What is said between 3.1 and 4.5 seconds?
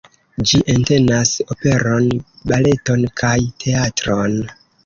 kaj teatron.